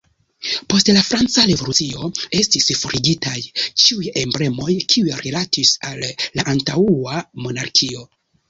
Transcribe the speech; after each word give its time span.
Post 0.73 0.87
la 0.93 1.01
Franca 1.09 1.43
Revolucio 1.49 2.09
estis 2.39 2.71
forigitaj 2.85 3.35
ĉiuj 3.83 4.09
emblemoj, 4.25 4.73
kiuj 4.95 5.15
rilatis 5.21 5.77
al 5.91 6.03
la 6.41 6.49
antaŭa 6.57 7.25
monarkio. 7.47 8.11